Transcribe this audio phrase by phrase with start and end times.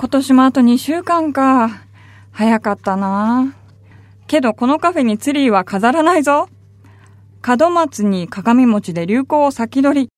[0.00, 1.82] 今年もあと2週間か。
[2.32, 3.54] 早かったな。
[4.28, 6.48] けどこのカフェにツリーは飾らないぞ。
[7.46, 10.08] 門松に鏡餅で流行を先取り。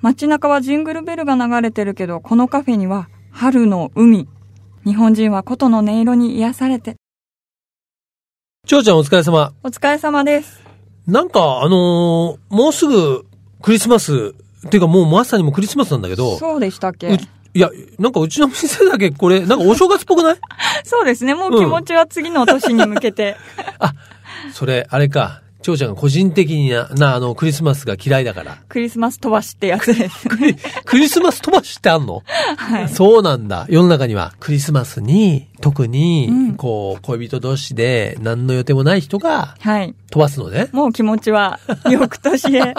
[0.00, 4.28] 街中はジングルベルが流れてるけど、このカフェには春の海。
[4.84, 6.94] 日本人は琴の音色に癒されて。
[8.64, 9.52] ちょうちゃんお疲れ様。
[9.64, 10.62] お疲れ様です。
[11.08, 13.26] なんか、あのーもうすぐ
[13.60, 14.36] クリスマス、
[14.66, 17.08] っていうかもうまさにもうクリスマスなんだけど、そうでしたっけ？
[17.08, 17.18] う
[17.54, 20.36] いや、なんかうちの店だけこれ、なんかお正月っぽくない？
[20.84, 21.34] そうですね。
[21.34, 23.36] もう気持ちは次の年に向けて。
[24.52, 25.40] それ、あれか。
[25.62, 28.58] ちょうちゃんが個人的にな、な、あの、クリスマスが嫌いだから。
[28.68, 30.28] クリスマス飛ばしってやつです。
[30.28, 32.22] クリクリスマス飛ばしってあんの？
[32.58, 32.88] はい。
[32.90, 33.64] そうなんだ。
[33.70, 39.94] 世の中には、クリスマスに、特に、うんこう、恋人同士で、何の予定もない人が、はい。
[40.10, 40.68] 飛ばすのね。
[40.72, 41.58] もう気持ちは
[41.90, 42.74] 翌年へ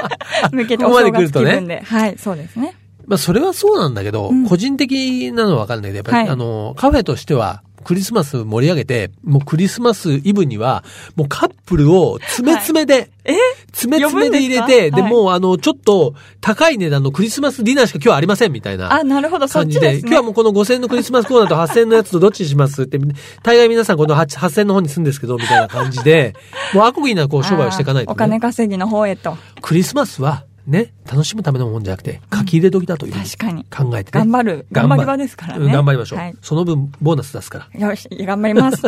[0.50, 1.82] 向けておここまで正月来るとね気分で。
[1.84, 2.74] はい、そうですね。
[3.10, 10.84] まあ、それはそうなんだけど、うん個人的なのはわかんないけど、やっぱり、はいあの、カフェとしては、クリスマス盛り上げて、もうクリスマスイブには、
[11.16, 13.34] もうカップルを詰め詰めで、え？
[13.72, 18.92] 詰め詰めで入れて、で、ではいもうあの、ちょっと高い値段のクリスマスディナーしか今日はありませんみたいな。
[18.92, 20.10] あ、なるほど、そっ感じで、ちですね。
[20.10, 22.98] 今日はもうこの5000円のクリスマスコーナーと8000円のやつとどっちにしますって、
[23.42, 26.34] 大概皆さんこの8 8000円の方に住んですけど、みたいな感じで、
[26.74, 28.40] もうアコギなこう商売をしていかないと、あーお金ね。
[28.40, 29.36] 稼ぎの方へと。
[29.62, 33.18] クリスマスは、ね、楽しむためのもんじゃなくて、書き入れ時だというふう。
[33.18, 34.24] 考えてね。
[34.24, 34.66] 頑張る。
[34.70, 35.66] 頑張り場ですからね。
[35.66, 36.18] うん頑張りましょう。
[36.18, 36.36] はい。
[36.42, 37.88] その分、ボーナス出すから。
[37.88, 38.82] よし、頑張ります。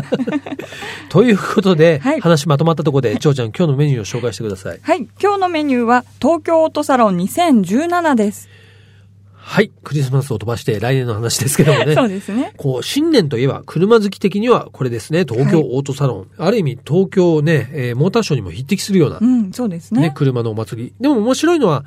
[1.09, 4.79] ということで、はい話まとまったところで、ちょうちゃん今日のメニューを紹介してください。
[4.83, 5.09] はい。
[5.21, 8.49] 今日のメニューは、東京オートサロン2017です。
[9.45, 9.73] はい。
[9.83, 11.95] クリスマスを飛ばして来年の話ですけどもね。
[11.95, 12.55] そうですね。
[12.57, 16.27] こう、新年といえば、車好き的にはこれですね、東京オートサロン。
[16.39, 20.13] ある意味、東京ね、えーモーターショーにも匹敵するような、うん、そうですね、ね。
[20.15, 20.95] 車のお祭り。
[21.01, 21.85] でも面白いのは、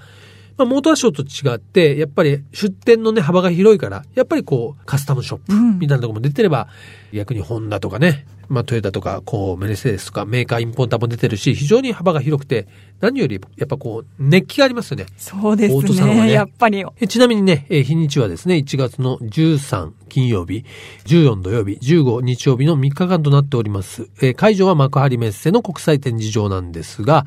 [0.58, 6.68] まあ、モーターショーと違って、やっぱり出店のね、幅が広いから、やっぱりこう、カスタムショップうんみたいなところも出てれば、
[7.16, 12.68] 逆にホンダとかね、まあ、トヨタとか、こう、メルセデスとか、メーカーインポーターも出てるし、非常に幅が広くて、
[13.00, 15.08] 何より、やっぱこう、熱気がありますよね。
[15.18, 16.34] そうですオートサロンはねね。
[16.34, 16.84] やっぱり。
[17.00, 20.64] えちなみにね、えー日にちはですね、1月の13金曜日、
[21.06, 24.08] 14土曜日、15日曜日の3日間となっております。
[24.22, 27.26] えー会場は幕張メッセの国際展示場なんですが、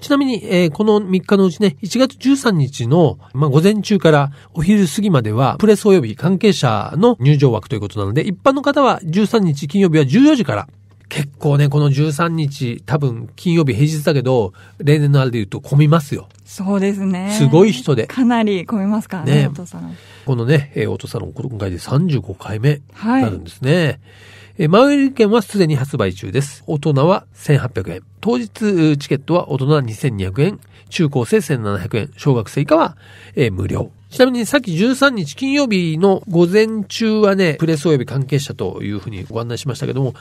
[0.00, 10.68] ちなみに、えーこの3日のうちね、1月13日の、まあ、午前中からお昼過ぎまでは、プレス及び関係者の入場枠ということなので、一般の方は13日金曜日は14時から、
[11.10, 16.28] 結構ね、この13日、多分金曜日平日だけど、例年のあれで言うと混みますよ。
[16.44, 17.34] そうですね。
[17.36, 19.96] すごい人でかなり混みますからね、ねお父さん。
[20.24, 24.00] このね、えーオートサロン、今回で35回目なるんですね。
[24.56, 26.62] えー前売り券はすでに発売中です。
[26.66, 28.02] 大人は1800円。
[28.20, 30.60] 当日チケットは大人は2200円。
[30.90, 32.10] 中高生1700円。
[32.16, 32.96] 小学生以下は、
[33.34, 33.90] えー無料。
[34.10, 40.14] ちなみにさっき13日金曜日の午前中はね、プレス及び関係者というふうにご案内しましたけども、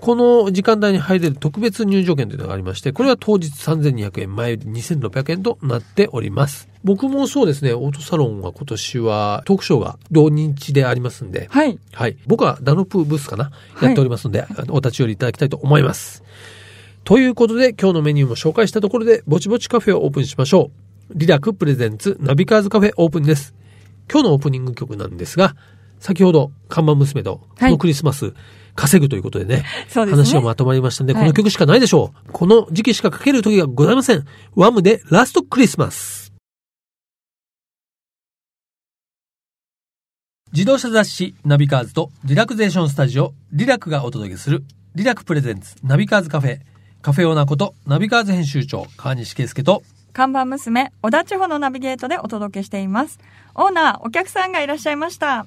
[0.00, 6.68] この時間帯に入れる特別入場券というのがありまして、これは当日3200円、前売り2600円となっております。
[6.82, 11.78] 僕もそうですね、オートサロンは今年はトークショーが同日でありますんで、はい。
[11.92, 12.16] はい。
[12.26, 13.50] 僕はダノプブースかな、は
[13.82, 16.24] いやっておりますので、お立ち寄りいただきたいと思います。
[17.04, 20.85] ということで、今日のメニューも紹介したところで、ぼちぼちカフェをオープンしましょう。
[21.14, 23.54] リラク presents ナビカーズカフェオープンです。
[24.10, 25.54] 今日のオープニング曲なんですが、
[26.00, 28.34] 先ほど、看板娘と、こはいのクリスマス、
[28.74, 32.32] 稼ぐということでね、そうですね話がまとまりましたので、はいこの曲しかないでしょう。
[32.32, 34.24] この時期しかかける時がございません。
[34.54, 34.82] Wham!
[34.82, 36.32] で Last Christmas。
[40.52, 44.64] 自動車雑誌ナビカーズとリラクゼーションスタジオリラクがお届けする
[44.94, 46.60] リラク presents ナビカーズカフェ
[47.02, 49.82] カフェオーナーことナビカーズ編集長川西圭介と
[50.16, 53.18] 看板娘、小田地方のナビゲートでお届けしています。
[53.54, 55.44] オーナー、お客さんがいらっしゃいました。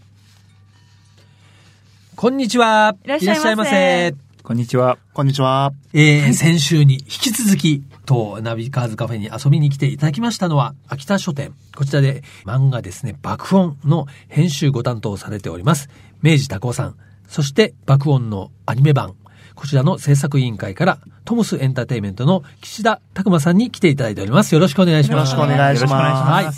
[2.15, 4.13] こんにちはいらっしゃいませ
[4.43, 4.99] こんにちは。
[5.13, 5.71] こんにちは。
[5.93, 11.55] えー、先週に引き続き、とナビカーズカフェに遊びに来ていただきましたのは、秋田書店。
[11.75, 15.89] こちらで漫画ですね、爆音の編集ご担当されております、
[16.21, 16.95] 明治拓夫さん。
[17.27, 19.15] そして、爆音のアニメ版。
[19.59, 24.55] こちらの制作委員会から、トムスエンターテイメントの岸田拓馬さんに来ていただいております。
[24.55, 25.33] よろしくお願いします。
[25.33, 25.93] よろしくお願いします。
[25.93, 26.45] はい。
[26.45, 26.51] ま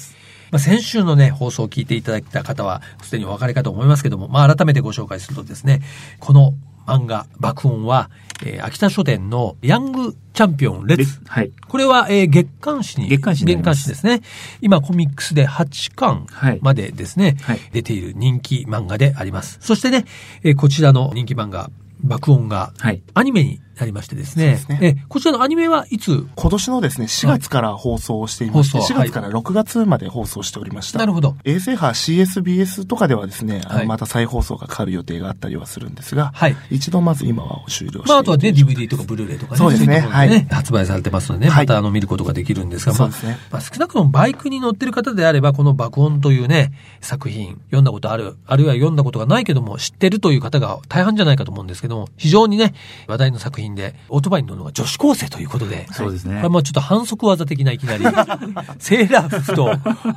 [0.57, 5.81] あ、先週のね、放送を聞いていただいた方は、すでにお分かりかと思いますけども、まあ、改めてご紹介するとですね、
[6.19, 6.53] この
[6.85, 8.11] 漫画、爆音は、
[8.45, 11.21] えー秋田書店のヤングチャンピオンレッツ。
[11.25, 11.51] はい。
[11.67, 13.07] これは、えー月刊誌に。
[13.07, 14.21] 月刊誌になりますですね。
[14.61, 19.57] 今、コミックスで8巻はいまでですね、はい出ている人気漫画であります。
[19.61, 20.05] そしてね、
[20.43, 21.71] えーこちらの人気漫画、
[22.03, 23.03] 爆音がはい。
[23.13, 24.57] アニメになりましてですね。
[24.57, 26.27] すねえ、こちらのアニメはいつ？
[26.35, 30.99] 今年のですね、4月から放送をしていまして、放送4月から6月まで放送しておりました。
[30.99, 31.35] なるほど。
[31.43, 36.55] 衛星波 CSBS とかではですね、はいまた再放送がかかる予定があったりはするんですが、はい。
[36.69, 39.57] 一度まず今は終了してまあ、あとはね、DVD とかブルーレイとかね。
[39.57, 43.37] そうですねいところではい発売されてますのでね、はいまたあの見ることができるんですが、まあそうですね。
[43.51, 46.71] まあ、少なくともバイクに乗ってる方であれば、この爆音というね、
[47.01, 52.73] 作品、読んだことある、あるいは読んだことがないけども、知ってるという方が大半じゃないかと思うんですけども、非常にね、
[53.07, 56.37] 話題の作品で、オートバイに乗るのが女子高生ということで、そうですね。
[56.37, 56.49] これ。
[56.49, 58.03] まあちょっと反則技的ないきなり、
[58.79, 59.65] セーラー服と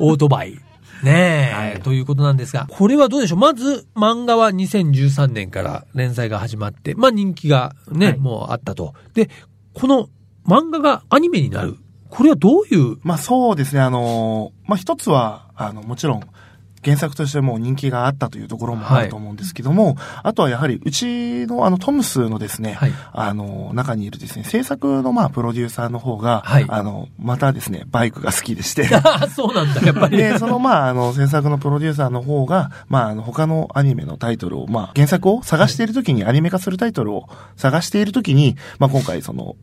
[0.00, 0.58] オートバイ。
[1.02, 1.82] ねえ、はい。
[1.82, 3.38] ということなんですが、これはどうでしょう？
[3.38, 8.19] まず、漫画は2013年から連載が始まって、まあ人気がね、はい。
[8.19, 8.94] もうあったと。
[9.12, 9.29] で、
[9.75, 10.08] この
[10.47, 11.76] 漫画がアニメになる。
[12.08, 16.23] これはどういう、まあそうですね、あのーまあ一つは、あの、もちろん、
[16.85, 22.93] 原作としても人気があったというところもあると思うんですけども、あとはやはり、うちのあの、トムスのですね、はい。
[23.13, 28.89] あの、中にいるですね、制作のまあ、プロデューサーの方が、はいあの、またですね、バイクが好きでして、
[29.35, 30.17] そうなんだ、やっぱり。
[30.17, 39.57] で、そのまあ、あの、制作のプロデューサーの方が、まあ、あの、他のアニメのタイトルを、まあ、原作を探しているときに、アニメ化するタイトルを探しているときに、まあ、今回その、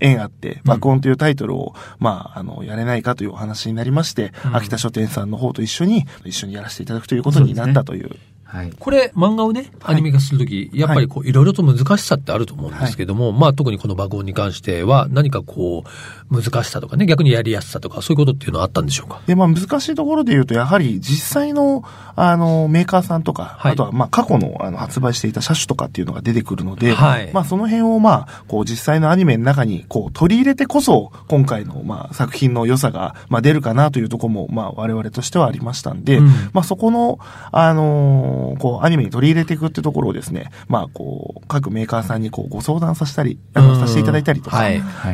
[0.00, 4.56] 縁あって、爆音というタイトルを、まあ、あの、やれないかというお話になりまして、うん。
[4.56, 8.16] 秋田書店さんの方と一緒に、一緒にやらせていただくということになったという。
[8.42, 8.72] はい。
[8.80, 11.32] これ、漫画をね、アニメ化するとき、やっぱりこう、い。
[11.32, 15.84] ろいろと難しさってあると思うんですけども、まあ、特にこの爆音に関しては、何かこ
[16.32, 19.20] う、難しさとかね、逆にやりやすさとか、そういうことっていうのはあったんでしょうか？
[19.26, 21.84] で、まあ難しいところで言うと、やはり実際の、
[22.22, 23.72] あの、メーカーさんとか、はい。
[23.72, 27.30] あとはまあ過去のあの発売していた車種とかっていうのが出てくるので、はい。
[27.32, 36.26] まあその辺をまあ、こう実際のアニメの中にこう取り入れてこそ、今回のまあ作品の良さが、まあ出るかなというところも、まあ我々としてはありましたんで、うん。
[36.52, 37.18] まあそこの、
[37.52, 44.60] あのーこうアニメに取り入れていくってところをですね、まあこう、各メーカーさんにこうご相談させたり、あの、させていただいたりとか。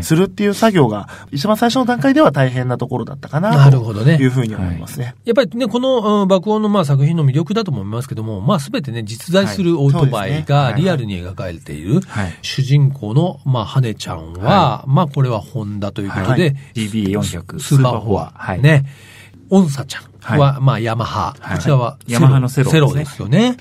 [0.03, 5.15] するっていう作業が、一番最初の段階では大変なところだったかなというふうに思いますね。
[5.25, 12.39] やっぱりね、このうん爆音のまあ作品の魅力だと思いますけども、まあすべてね、実在するオートバイはいがリアルに描かれている、はい。
[12.43, 18.33] 主人公の、まあ、羽根ちゃんは、まあこれはホンダということで、はい DB400 スーパーフォア。
[18.35, 18.63] はい。。
[18.63, 18.85] ね。
[19.51, 21.37] オンサちゃんは、まあ、ヤマハ。
[21.39, 23.57] はいこちらは、ヤマハのセロセロですよね。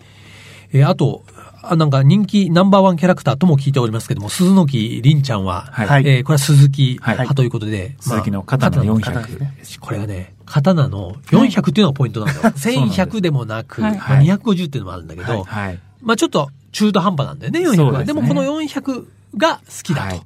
[0.71, 1.34] えーあと、あ
[1.75, 5.87] なんか人気ナンバーワンキャラクターとも聞いておりますけども、鈴木凛ちゃんは、はい。
[5.87, 9.79] はいえーこれは鈴木はい派ということで、鈴木の刀刀刀ですね400。
[9.79, 12.49] これがね、刀の400っていうのがポイントなんだよ。
[12.49, 15.79] 1100でもなく、はいまあ、250っていうのもあるんだけど、はい。
[16.01, 17.91] まあちょっと中途半端なんだよね、400は。
[17.91, 19.05] でそうでもこの400
[19.37, 20.23] が好きだと。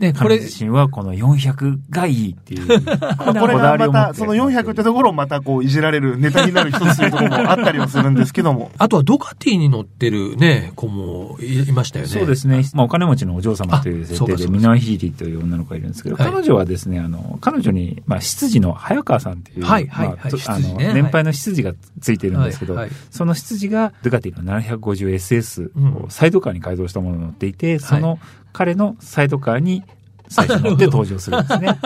[0.00, 2.66] はいね、これ、彼自身はこの400がいいっていう。
[2.82, 8.72] ま あこれがまた、その400ってところをまたこういじられるネタになる一つというところもあったりはするんですけども。
[8.78, 12.10] あとはドカティに乗ってるね、子もいいましたよね。
[12.10, 12.64] そうですね。
[12.74, 22.78] まあ、お金持ちのお嬢様という設定で、ミナヒーリという女の子がいるんですけど、はい彼女はですね、あの、彼女に、まあ、執事の早川さんっていう、はいはいはいまあの、年配の執事がついてるんですけど、
[23.10, 28.18] その執事が、ドゥカティの 750SS うんをサイドカーに改造したものに乗っていて、その
[28.52, 29.82] 彼のサイドカーに
[30.28, 31.78] 最初乗って登場するんですね。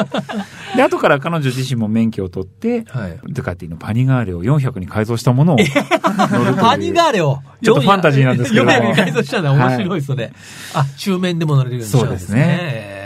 [0.77, 3.19] で、後から彼女自身も免許を取って、はい。
[3.29, 7.41] ドゥカティのパニガーレを400に改造したものを乗るというパニガーレを。
[7.63, 9.53] ちょっとファンタジーなんですけど400に改造したんだ。
[9.53, 10.33] 面白いですよね。
[10.75, 12.29] あ、中面でも乗れるようにしたんですね。
[12.29, 12.57] そうです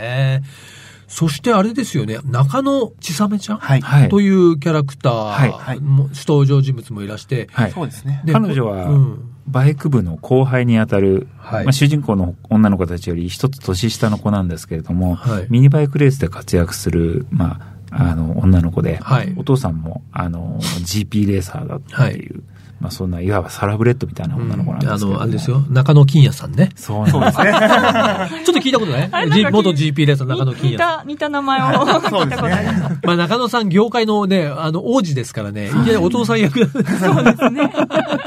[0.03, 0.71] えー
[1.11, 3.81] そしてあれですよね、中野千めちゃん、はい。
[3.81, 4.09] はい。
[4.09, 7.71] というキャラクタはいーも、登場人物もいらして、はい。
[7.71, 8.21] そうですね。
[8.23, 11.65] で彼女はうんバイク部の後輩にあたる、はい。
[11.65, 15.47] まあ、主人公の女の子たちより一つ年下の子なんですけれども、はい。
[15.49, 17.59] ミニバイクレースで活躍する、ま
[17.91, 19.33] あ、あの、女の子で、はい。
[19.37, 22.43] お父さんも、あの、GP レーサーだっていう、
[22.81, 26.71] まあ、そんな、いわばサラブレッドみたいな女の子なんですけれども、あの、あれですよ、中野金也さんね。
[26.75, 27.51] そうなんですね。
[28.43, 30.97] ちょっと聞いたことない？G 元 GP レーサー中野金似也さん。
[30.99, 32.99] た、似た名前を聞いたことあります。
[33.05, 37.73] まあ中野さん業界のね、あの、王子ですからね、いきなりお父さん役だそうですね。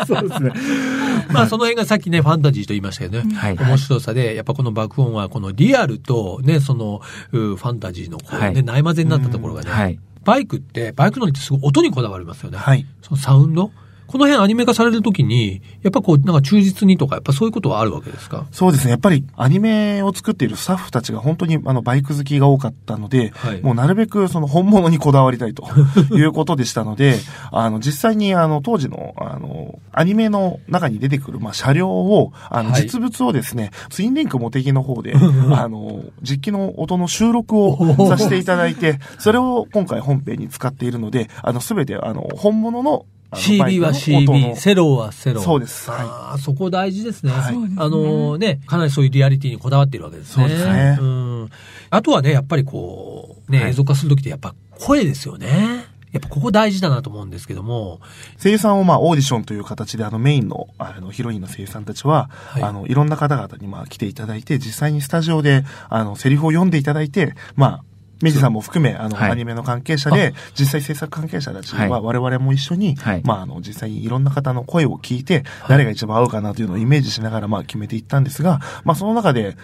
[0.07, 0.53] そうですね。
[1.35, 3.35] まあその辺がさっきね、ファンタジーと言いましたけどね。
[3.35, 3.57] はい。
[3.57, 7.01] 面白さで、やっぱこの爆音はこのリアルとね、その、
[7.33, 9.99] うファンタジーのこうね、はい内混ぜになったところがね、はい。
[10.25, 12.59] バイクって、バイク乗りってすごい音にこだわりますよね。
[12.59, 12.87] はい。
[13.03, 13.71] そのサウンド
[14.15, 18.47] この辺アニメ化されるときに、やっぱこう、なんか忠実にとか、やっぱそういうことはあるわけですか？
[18.53, 18.93] そうですね。
[18.93, 23.61] やっぱりアニメを作っているスタッフたちが本当にあのバイク好きが多かったので、はい。
[23.61, 25.65] もうなるべくその本物にこだわりたいと
[26.15, 27.19] いうことでしたので、
[27.51, 32.83] あの実際にあの当時のあのアニメの中に出てくるまあ車両を、あのはい。
[32.83, 35.15] 実物をですね、ツインリンクモテギの方で、
[35.51, 37.77] あの実機の音の収録を
[38.09, 45.41] させていただいて、それを今回本編に使っているので、あのすべてあの本物の CB は CB、のセロはセロ。
[45.41, 47.33] そうですはいああ、そこ大事ですね。
[47.33, 50.45] はいあのね、かなりそういうリアリティにこだわっているわけですね。
[50.45, 51.51] そうですねうん。
[51.91, 55.87] あとはね、やっぱりこう、ね、はい映像化するときってやっぱ声ですよね。
[56.15, 58.01] やっぱここ大事だなと思うんですけども。
[58.41, 67.85] 声優さんをまあオーディションという形であのメインのあのヒロインの声優さんたちは、はいあのいろんな方々にまあ来ていただいて実際にスタジオであのセリフを読んでいただいてまあ
[68.23, 69.31] メジさんも含め、あの、はい。
[69.33, 71.89] アニメの関係者で、実際制作関係者たちはい。
[71.89, 73.23] は、我々も一緒に、はい。
[73.25, 79.57] まあ、あの、実際にいろんな方の声を聞いて、誰が一番合うかなというのをイメージしながら、まあ、決めていったんですが、まあ、その中で、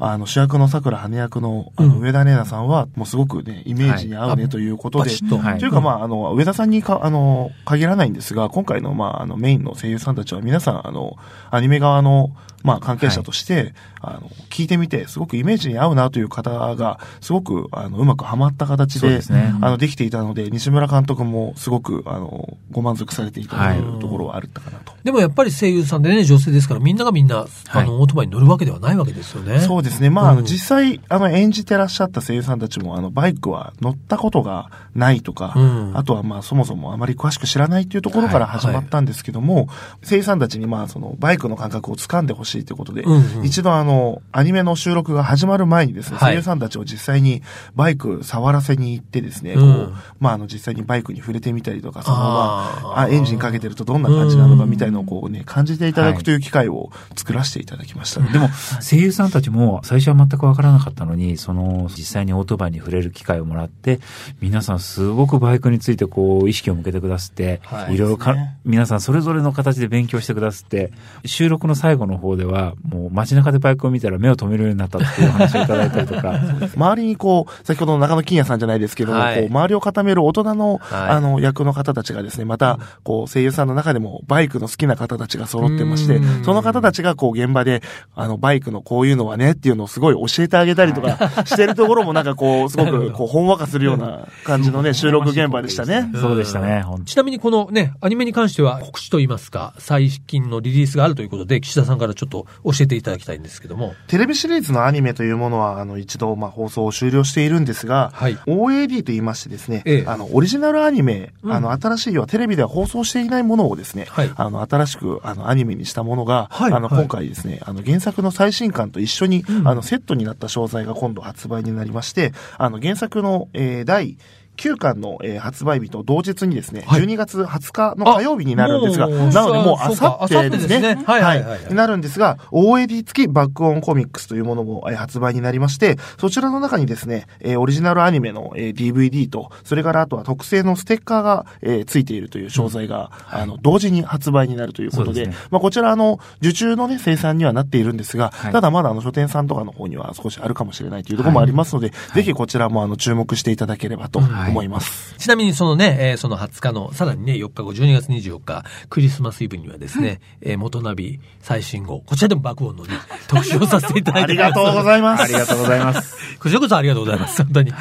[0.00, 5.38] あの、主役の桜羽役の、あの、うん上田玲奈さんは、もうすごくね、イメージに合うねということで、と。
[5.38, 11.16] はいうか、まあ、あの、上田さんにか、あの、限らないんですが、今回の、まあ、あの、メインの声優さんたちは皆さん、あの、
[11.50, 12.30] アニメ側の、
[12.64, 19.20] まあ、関係者として、あの、聞いてみて、すごくイメージに合うなという方が、すごく、あの、うまくはまった形で。
[19.60, 24.92] あの、できていたので、西村監督もすごく、あの、ご満足されていたというところはあったかなと。
[25.04, 29.60] でもやっぱり声優さんでね、女性ですから、みんながみんな、あの、オートバイに乗るわけではないわけですよね。
[29.60, 30.10] そうですね。
[30.10, 35.92] まあ、あの、うん実際、あの、演じてらっしゃった声優さんたちも、あの、バイクは乗ったことがないとか、うん。
[35.96, 39.68] あとは、まあ、そもそもあまり詳しく知らないっていうところから始まったんですけども、
[40.08, 43.12] 声優さんたちに、まあ、その、バイクの感覚を掴んでほしいということで、うん。
[43.38, 46.32] うん一度、あの、アニメの収録が始まる前にですね、はい。
[46.32, 47.42] 声優さんたちを実際に
[47.74, 49.68] バイク触らせに行ってですね、こうん。
[49.68, 58.20] う、まあ、あの、実際にバイクに触れてみたりとか、そのまま、あ、エンジンかけてるとどんな感じなのかうんみたいのをこうね、感じていただくという機会を作らせていただきました。
[58.20, 58.48] でも、
[58.80, 64.00] 声優さんたちも最初は全くわからなかったのに、その、実際にオートバイに触れる機会をもらって、
[64.40, 67.94] 皆さんすごくバイクについてこう、意識を向けてくださって、はい。
[67.94, 68.58] いろいろか、ね。
[68.64, 70.92] 皆さんそれぞれの形で勉強してくださって、
[71.24, 76.40] 収録の最後の方では、もう街中でバイクを見たら目を止めるようになったっていう話をいただいたりとか、
[76.74, 79.40] 周りにこう、先ほどの中野金也さんじゃないですけども、はい。
[79.40, 81.10] こう、周りを固める大人の、はい。
[81.10, 87.82] あの、役の方たちがですね、また、こう、声優さんの中でも、バイクの好きな方たちが揃ってましてうん、その方たちが、こう、現場で、
[88.14, 96.10] あの、バイクのこういうのはね、っていうのをすごい教えてあげたりとか、してるところもなんかこう、すごく、こう、ほんわかするような感じのね、収録現場でしたね。
[96.20, 103.94] そうでしたね、本ちなみにこのね、アニメに関しては告知といいますか、最近のリリースがあるということで、岸田さんからちょっと教えていただきたいんですけども。
[104.06, 108.36] テレビシリーズのアニメというものは、あの、一度、まあ、放送を終了しているんですが、はい。
[108.46, 110.04] OAD と言いましてですね、ええ。
[110.06, 111.52] あの、オリジナルアニメ、うん。
[111.52, 114.30] あの、新しい要はテレビでは放送していないものをですね、はい。
[114.34, 116.82] あの、新しく、あの、アニメにしたものが、あの、はい。
[116.82, 124.18] はい今回ですね、あの、原作の最新刊と一緒に、うんあの、セットになった商材が今度発売になりまして、あの、原作の、えー第
[124.58, 127.02] 9巻の、えー発売日と同日にですね、はい。
[127.02, 131.04] 12月20日の火曜日になるんですが、なのでもうあさってですね、明後日ですね。
[131.06, 131.22] はい。
[131.22, 145.46] はいはいになるんですが、OAD 付きバックオンコミックスというものも、えー発売になりまして、そちらの中にですね、えーオリジナルアニメの、えー DVD と、それからあとは特製のステッカーが、えーついているという商材が、あの、同時に発売になるということで、ですね。
[145.50, 148.52] まあこちらあの、受注のね、生産にはなっているんですが、はい。
[148.52, 155.14] ただまだあの、書店さんとかの方には少しあるかもしれないというところもありますので、ぜひこちらもあの、注目していただければと思います。
[155.18, 162.94] ちなみにそのね、えーその20日の、さらにね、4日後、12月24日、クリスマスイブにはですね、えー元ナビ最新号、こちらでも爆音のね、
[163.28, 165.22] 特集をさせていただいてありがとうございます。
[165.22, 166.16] ありがとうございます。
[166.38, 167.42] こちらこそありがとうございます。
[167.42, 167.72] 本当に。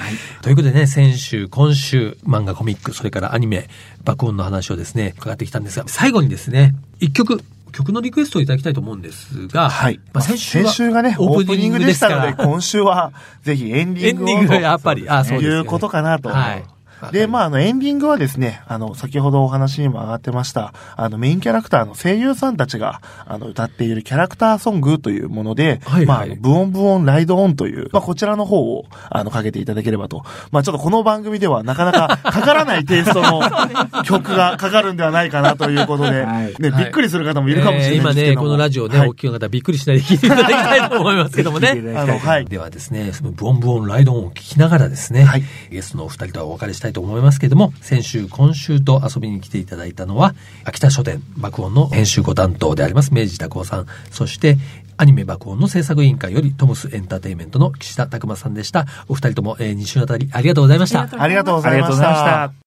[0.41, 3.69] ということでね、先週、今週、漫画、コミック、それからアニメ、
[4.03, 7.43] 爆音の話をですね、伺ってきたんですが、最後にですね、一曲、
[7.77, 9.99] 曲のリクエストをいただきたいと思うんですが、はい。
[10.11, 14.29] まあ、先週は先週がね、オープニングでしたので、今週は、ぜひエンディングを。
[14.29, 16.29] エンディングがやっぱり、あ、そうですよねいうことかなと。
[16.29, 16.63] はい。
[17.11, 26.29] で、まあ、あの、エンディングはですね、あの、先ほどお話にも上がってました、あの、メインキャラクターの声優さんたちが、あの、歌っているキャラクターソングというもので、はいはい。
[26.29, 30.23] まあ、ブオンブオンライドオンという、まあ、こちらの方を、あの、かけていただければと。
[30.51, 33.41] まあ、ちょっとこの番組ではなかなかかからないテイストの
[34.03, 36.61] 曲がかかるんではないかなということで、はい。
[36.61, 41.69] ね、びっくりする方もいるかもしれないですけども、えー今ね、このラジオね、はいお聞きの方、びっくりしないで聞いていただきたいと思いますけどもね。
[41.95, 42.45] あの、はい。
[42.45, 45.43] ではですね、そのブオンブオンライドオンを聞きながらですね、はい。
[45.71, 54.57] ゲストのお二人とはお別れしたいと思いますけれども、先週、今週と遊びに来ていただいたのは、秋田書店爆音の編集ご担当であります、明治拓夫さん、そして、
[54.97, 58.87] アニメ爆音の制作委員会よりトムスエンターテインメントの岸田拓馬さんでした。
[59.07, 61.07] お二人とも、えー、2週あたりありがとうございました。
[61.21, 62.66] ありがとうございましありがとうございました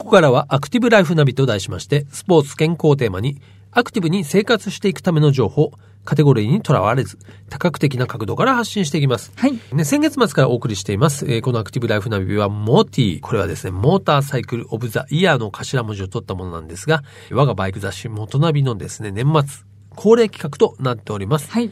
[0.00, 3.36] ここからはアクティブライフナビと題しまして、スポーツ健康をテーマに、
[3.70, 5.72] アクティブに生活していくための情報、
[6.06, 7.18] カテゴリーにとらわれず、
[7.50, 9.30] 多角的な角度から発信していきます。
[9.36, 9.60] はい。
[9.74, 13.20] ね、先月末からお送りしています、えーこのアクティブライフナビはモーティー。
[13.20, 19.66] これはですね、モーターサイクルオブザイヤーの頭文字を取ったものなんですが、我がバイク雑誌元ナビのですね、年末
[19.96, 21.50] 恒例企画となっております。
[21.50, 21.70] はい。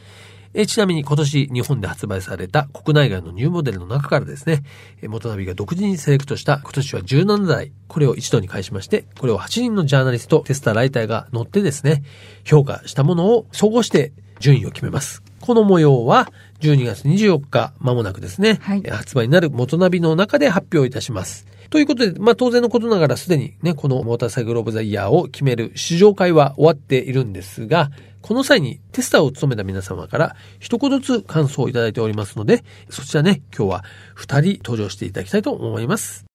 [0.53, 4.63] えーちなみに今年日本で発売された国内外のニューモデルの中からですね、
[5.01, 12.03] えー元ナビが独自にセレクトした今年は17台、これを一度に返しまして、これを8人のジャーナリスト、テスター、ライターが乗ってですね、
[12.45, 15.21] 評価したものを総合して順位を決めます。
[15.39, 21.45] この模様は12月24日、間もなくですね、はいえー発売になる元ナビの中で発表いたします。
[21.69, 33.83] ということで、まあ当然のことながらすでにね、このモーターサイクルオブザイヤーを決める試乗会は終わっているんですが、この際にテスターを務めた皆様から一言ずつ感想をいただいておりますので、そちらね、今日は
[34.15, 36.25] 二人登場していただきたいと思います。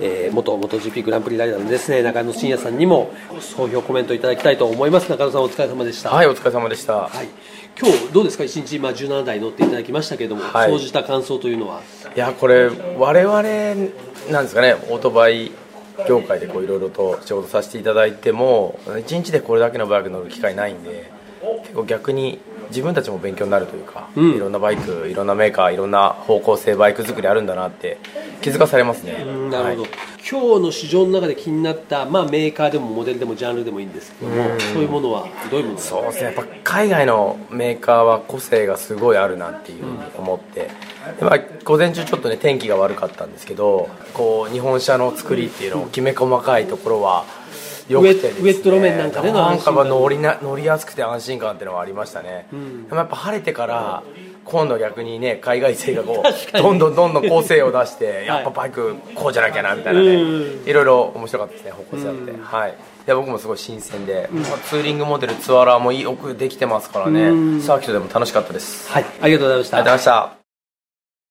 [0.00, 5.08] えー、元 MotoGP グランプリライダーのですね、中野真也さんにも総評コメントいただきたいと思います。
[5.10, 6.10] 中野さんお疲れ様でした。
[6.10, 6.94] はい、お疲れ様でした。
[6.94, 7.28] はい。
[7.80, 8.44] 今日どうですか？
[8.44, 11.82] 一日、まあ、17台乗っていただきましたけども、はい総じた感想というのは？
[12.16, 13.42] いや、これ、我々、
[14.30, 15.50] なんですかね、オートバイ
[16.08, 21.10] 業界でいろいろと仕事させていただいても、1日でこれだけのバイク乗る機会ないんで、
[21.62, 22.38] 結構逆に
[22.74, 24.34] 自分たちも勉強になるというか、うん。
[24.34, 27.98] いろんなバイク、いろんなメーカー、いろんな方向性バイク作りあるんだなって
[28.42, 29.24] 気づかされますね。
[29.24, 29.90] うんなるほど、はい。
[30.28, 36.24] 今日の市場の中で気になった、まあ、メーカーでもモデルでもジャンルでもいいんですけども、そういうものはどういうものですかそうですね。
[36.24, 40.70] やっぱ海外のメーカーは個性がすごいあるなっていうふうに思って、
[41.18, 47.43] でまあ、午前中ちょっとね天気が悪かったんですけどこう日本車の作りっていうのをきめ細かいところは良くてですね
[47.88, 49.88] ウェッウェット路面なんかでのなんかまあ安心感。
[49.88, 52.84] 乗りな乗りやすくて安心感っていうのはありましたね、ん。
[52.84, 54.02] でもやっぱ晴れてから
[54.44, 60.68] 今度は逆にね海外勢がこうどんどんどんどん個性を出してやっぱバイクこうじゃなきゃなみたいなね、うん。
[60.68, 62.74] いろいろ面白かったですね方向性あって、はい。
[63.06, 67.60] で僕もすごい新鮮で、まあツーリングモデルツアラーもよくできてますからね、うん。
[67.60, 69.04] サーキットでも楽しかったです、はい。
[69.20, 69.76] ありがとうございました。
[69.76, 70.43] ありがとうございました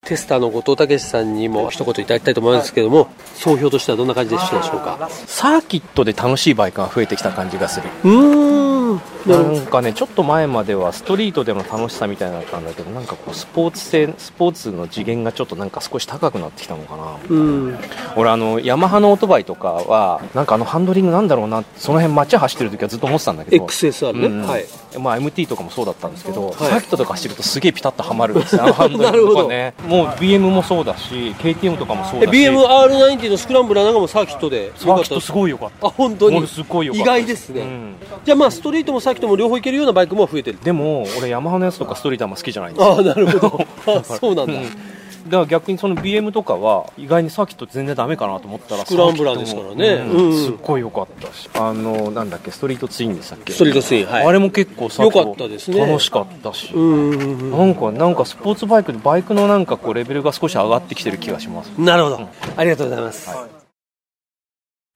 [0.05, 5.09] テスターの後藤武さんにも一言いただきたいと思いますけども総評としてはどんな感じでしたでしょうか？
[5.09, 7.89] サーキットで楽しいバイクが増えてきた感じがする。
[8.03, 9.01] うーん。
[9.25, 17.17] なんかねちょっと前まではストリートでの楽しさみたいなのだったんだけどなんかこうスポーツ性スポーツの次元がちょっとなんか少し高くなってきたのかな。
[17.29, 17.77] うん。
[18.17, 23.65] 俺あのヤマハのオートバイとかはなんかあのハンドリングなんだろうなその辺街走ってる時はずっと思ってたんだけど。
[23.65, 24.47] XSR ね、うん。
[24.47, 24.65] はい。
[24.99, 26.53] まあ、MT とかもそうだったんですけど、い。
[26.53, 34.71] サーキットとか走るとすげえピタッとはまるんですよ、 あのハンドリングとかね、もう BM もそうだし、KTM とかもそうえだし、BMR90 のスクランブラーなんかもサーキットで。
[34.75, 36.37] サーキットすごいよかった、あ本当に。
[36.37, 37.95] 俺すごいよ意外ですね、うん。
[38.25, 40.57] じゃあまあストリートもサーキットも両方いけるようなバイクも増えてる。
[40.63, 42.93] でも、俺、ヤマハのやつとかストリートあんま好きじゃないんですよ。
[42.95, 43.67] ああなるほど。
[43.85, 44.67] あそうなんだ、うん
[45.25, 49.97] だから逆にその BM とかは意外にサーキット全然ダメかなと思ったらスクランブラーですからね。
[49.97, 50.45] サーキットもうん。
[50.45, 53.53] すっごい良かったしあのなんだっけストリートツインでしたっけ？
[53.53, 54.25] ストリートツインはい。
[54.25, 55.79] あれも結構サーキット良かったですね。
[55.85, 61.69] 楽しかったし、うんうんうんなんかなんかスポーツバイクでバイクのなんかこうレベルが少し上がってきてる気がします。
[61.79, 62.19] なるほど、
[62.57, 63.29] ありがとうございます、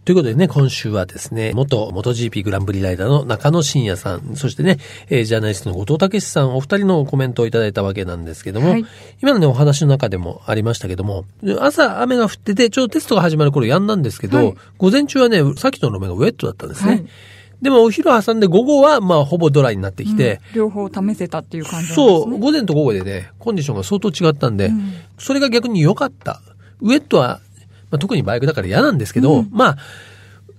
[0.08, 4.78] ということでね、今週はですね、元 MotoGP グランプリライダーの中野真也さん、そしてね、
[5.10, 8.86] えージャーナリストの後藤武さん、お二人のコメントをいただいたわけなんですけども、はい
[9.22, 11.26] 今のね、お話の中でもありましたけども、
[11.60, 16.90] 朝雨が降ってて、ちょうどテストが始まる頃やんだんですけど、はい午前中はね、さっきの路面がウェットだったんですね。
[16.90, 17.06] はい
[17.62, 22.38] でもお昼挟んで午後は、まあ、ほぼドライになってきて、うん両方試せたっていう感じなんですそう、ね。
[22.38, 26.40] 午前と午後でね、コンディションが相当違ったんで、んそれが逆に良かった。
[26.82, 27.42] ウェットは、
[27.92, 29.78] まあ、特にバイクだから嫌なんですけど、うんまあ、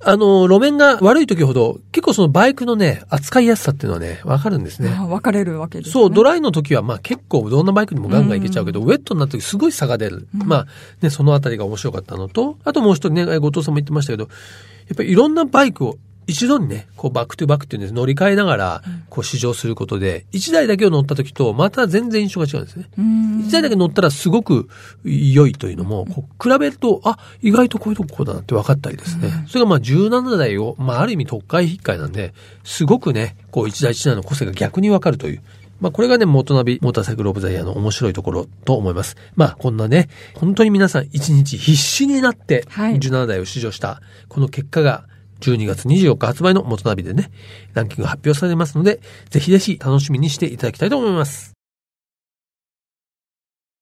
[0.00, 4.94] あの、路面が悪い時ほど、結構そのバイクのね、扱いやすさっていうのはね、わかるんですね。
[4.96, 5.92] あ分かれるわけですね。
[5.92, 10.28] そう、ドライの時はまあ結構どんなバイクにもガンガンいけちゃうけど、ウェットになった時すごい差が出る。
[10.32, 10.66] まあ
[11.02, 22.84] ね、そのあたりが面白かったのと、あともう一人ね、後藤さんも言ってましたけど、やっぱりいろんなバイクを一度にね、こうバックトゥバックっていうんです乗り換えながら、こう試乗することで、一台だけを乗った時と、また全然印象が違うんですね。
[22.98, 24.68] うん一台だけ乗ったらすごく
[25.04, 29.30] 良いというのも、こう比べると、あ、意外とこういうとここうだなって分かったりですね。
[29.48, 35.42] それがまあ17台を、まあある意味特会引っかえなんで、すごくね、こう一台一台の個性が逆に分かるという。
[35.80, 39.16] まあこれがね、元ナビ、モーターサイクルオブザイヤーの面白いところと思います。
[39.34, 45.06] まあこんなね、本当に皆さん一日必死になって、はい17台を試乗した、この結果が、
[45.40, 47.30] 12月24日発売の元ナビでね、
[47.74, 51.57] ランキング発表されますので、ぜひぜひ楽しみにしていただきたいと思います。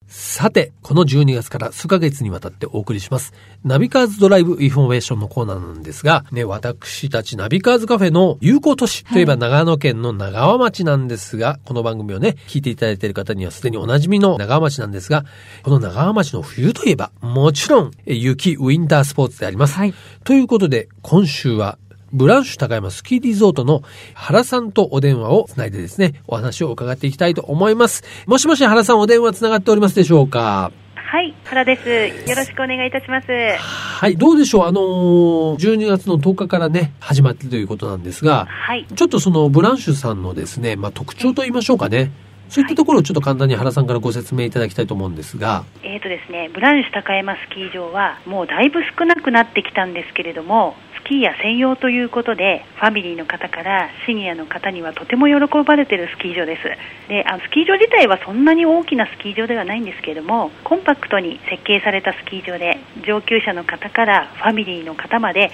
[0.08, 3.32] さて、この12月から数ヶ月にわたってお送りします。
[3.64, 15.24] ナビカーズドライブインフォメーションのコーナーなんですが、ね、私たちナビカーズカフェの友好都市といえば長野県の長和町なんですが、この番組をね、聞いていただいている方にはすでにおなじみの長和町なんですが、
[15.64, 19.74] この長和町の冬といえば、もちろん、え雪、ウィンタースポーツであります。
[19.74, 21.78] はいということで、今週は、
[22.16, 23.82] ブランシュ高山スキーリゾートの
[24.14, 28.04] 原さんとお電話をつないでですね、お話を伺っていきたいと思います。
[28.26, 30.72] もしもし原さんお電話つながっておりますでしょうか？
[30.94, 32.28] はい、原です。
[32.30, 33.26] よろしくお願いいたします。
[33.28, 34.66] はい、どうでしょう？
[34.66, 38.86] あのー、12月の10日からね、始まってるということなんですが、はい。
[38.86, 42.12] ちょっとそのブランシュさんのですね、まあ、特徴と言いましょうかね。
[42.48, 50.76] そういったところをちょっと簡単に原さんからご説明いただきたいと思うんですが、えーとですね、ブランシュ高山スキー場はもうだいぶ少なくなってきたんですけれども、
[51.06, 56.62] スキーヤ専用ということで、ファミリーの方からシニアの方にはとても喜ばれているスキー場です。
[57.08, 65.52] で、あのスキー場自体はそんなに大きなスキー場ではないんですけれども、コンパクトに設計されたスキー場で、上級者の方からファミリーの方まで、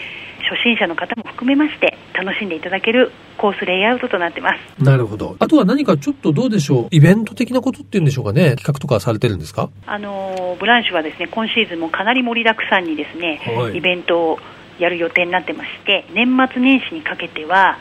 [0.49, 4.83] 初心者の方も含めまして、楽しんでいただけるコースレイアウトとなってます。
[4.83, 5.37] なるほど。
[5.39, 6.89] あとは何かちょっとどうでしょう？
[6.91, 8.57] イベント的なことっていうんでしょうかね？
[8.57, 9.69] 企画とかされてるんですか？
[9.87, 14.39] あのーブランシュはですね今シーズンもかなり盛りだくさんにですね、はいイベントを
[14.83, 17.79] やる予定になってまして年末年始にかけては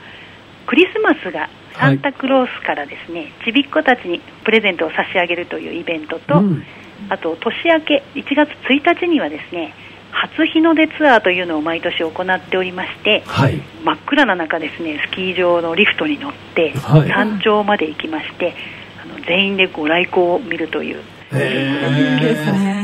[0.66, 6.64] クリスマスがサンタクロースからですね、ちびっ子たちにプレゼントを差し上げるというイベントと、うん。
[7.10, 9.74] あと年明け1月1日にはですね
[10.12, 13.60] 初日の出ツアーというのを毎年行っておりましてはい。
[13.84, 17.10] 真っ暗な中ですねスキー場のリフトに乗ってはい。
[17.10, 18.54] 山頂まで行きまして、
[19.02, 21.02] あの全員でご来光を見るという。
[21.34, 22.81] へいいですね。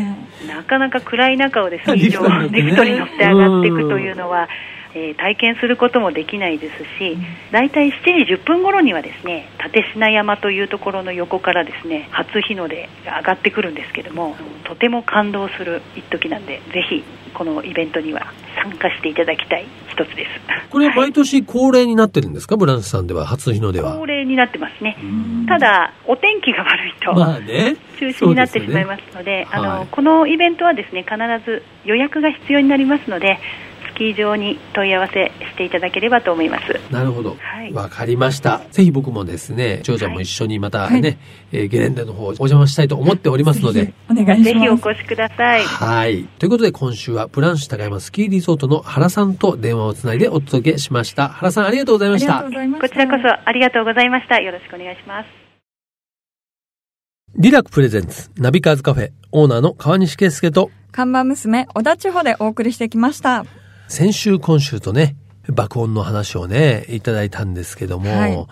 [0.58, 2.62] なかなか暗い中をでスキーリフトに乗場ってね。
[2.64, 4.50] リフトに乗って上がっていくというのは、
[4.94, 7.18] えー体験することもできないですし、
[7.52, 20.30] 大体7時10分頃にはですね立科山というところの横からですね初日の出が上がってくるんですけどもとても感動する一時なんでぜひこのイベントには参加していただきたい一つです。
[20.70, 21.00] これははい。
[21.10, 22.58] 毎年恒例になってるんですか？
[22.58, 23.98] ブランシュさんでは初日の出は。
[23.98, 24.06] 恒。
[24.06, 24.98] 例になってますね。
[25.48, 27.76] ただお天気が悪いと、まあね。
[28.00, 29.88] 中止になってしまいますので、あのはい。
[29.88, 33.67] このイベントはですね必ず予約が必要になりますので、ス
[33.98, 36.80] キー場に問い合わせしていただければと思います。
[36.92, 37.74] なるほどはい。
[37.74, 38.62] わかりました。
[38.72, 41.18] ぜひ僕もですね、ジョーちゃんも一緒にまたね、はい
[41.54, 43.94] えーゲレンデの方お邪魔したいと思っておりますので。
[44.10, 44.78] お願いぜします。
[44.78, 45.64] ひお越しください。
[45.64, 46.24] はい。
[46.40, 51.30] ということで今週はブランシュ高山スキーリゾートの原さんと電話をつないでお届けしました。
[51.30, 52.52] 原さんありがとうございましたありがとう。
[52.52, 52.88] ございました。
[52.88, 54.40] こちらこそありがとうございました。
[54.40, 55.28] よろしくお願いします。
[57.36, 63.46] リラック presents ナビカーズカフェオーナーの川西圭介と看板娘、小田千穂でお送りしてきました。
[63.88, 65.16] 先週今週とね、
[65.50, 68.46] 爆音の話をね、いただいたんですけども、はい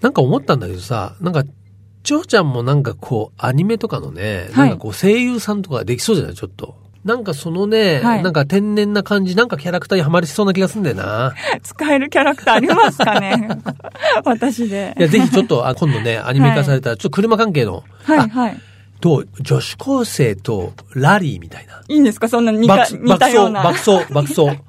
[0.00, 1.44] なんか思ったんだけどさ、なんか、
[2.02, 6.34] ちほちゃんもなんかこう、アニメとかのね、はいなんかこう声優さんとかできそうじゃない？
[6.34, 6.74] ちょっと。
[7.04, 11.34] なんかそのね、はいなんか天然な感じ、なんかキャラクターにはまりそうな気がするんだよな。
[11.62, 13.48] 使えるキャラクターありますかね？
[14.26, 14.96] 私で。
[14.98, 18.60] いや、ぜひちょっと、あ今度ね、アニメ化されたら、ちょっと車関係の、あはいはい。
[19.02, 21.82] どう女子高生とラリーみたいな。
[21.88, 22.28] いいんですか？
[22.28, 23.62] そんな似た爆似たような。
[23.64, 24.60] 爆走、爆走、爆走。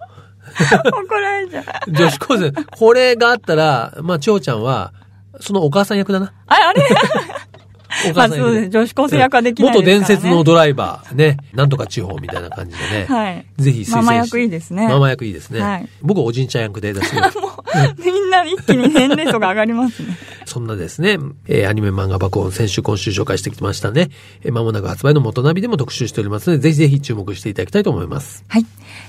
[0.90, 1.92] 怒られちゃう。
[1.92, 4.92] 女子高生、これがあったら、まあ、ちょうちゃんは、
[5.40, 6.34] そのお母さん役だな。
[6.48, 6.84] あ、あれ？
[7.53, 7.53] お
[8.16, 8.70] まあそうです。
[8.70, 9.86] 女子高生役はできないです元。
[9.86, 11.38] 伝説のドライバー、ね。
[11.54, 13.06] なんとか地方みたいな感じでね。
[13.08, 13.46] はい。
[13.58, 15.62] ぜひ推薦しママ役いいですねママ役いいですね。
[15.62, 17.38] はい僕はおじんちゃん役で出してます
[18.04, 20.18] みんな一気に年齢層が上がりますね。
[20.46, 24.10] そんなですね、えーアニメ漫画爆音先週今週紹介してきましたね。
[24.44, 28.44] えー間もなく発売の元ナビでも特集しておりますので、ぜひぜひ注目していただきたいと思います。
[28.48, 28.66] はい。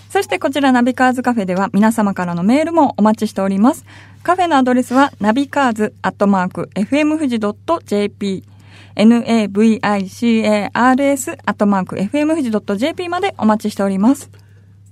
[0.09, 3.85] そしてこちらナビカーズカフェでは皆様からのメールもお待ちしております。
[4.23, 7.19] カフェのアドレスはナビカーズアットマーク FM
[8.97, 14.31] 富士 .jp navicars アットマーク FM 富士 .jp までお待ちしております。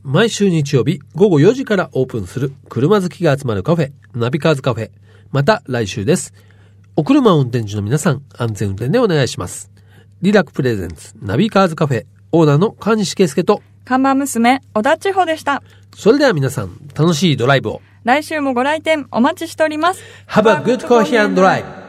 [0.03, 4.91] 毎週日曜日午後4時からオープンする車好きが集まるカフェ、ナビカーズカフェ。
[5.31, 6.35] また来週です。
[6.97, 9.71] お車を運転中の皆さん、安全運転でお願いします。
[10.21, 15.63] リラック presents、ナビカーズカフェ、オーナーの川西圭介と、看板娘、小田千穂でした。
[15.95, 17.81] それでは皆さん、楽しいドライブを。
[18.05, 20.03] 来週もご来店お待ちしております。
[20.29, 21.82] Have a good coffee and drive!